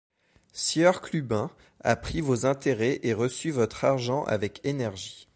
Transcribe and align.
Sieur 0.53 0.99
Clubin 1.01 1.51
a 1.83 1.95
pris 1.95 2.21
vos 2.21 2.47
intérêts 2.47 2.99
et 3.03 3.13
reçu 3.13 3.51
votre 3.51 3.85
argent 3.85 4.23
avec 4.23 4.59
énergie. 4.65 5.27